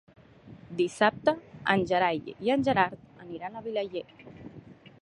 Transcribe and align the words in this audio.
Dissabte 0.79 1.35
en 1.75 1.85
Gerai 1.91 2.33
i 2.49 2.53
en 2.57 2.67
Gerard 2.71 3.07
aniran 3.27 3.55
a 3.61 3.65
Vilaller. 3.69 4.07